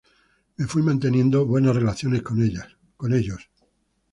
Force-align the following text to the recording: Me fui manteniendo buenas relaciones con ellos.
Me 0.57 0.65
fui 0.65 0.81
manteniendo 0.81 1.45
buenas 1.45 1.75
relaciones 1.75 2.23
con 2.23 2.41
ellos. 2.41 3.49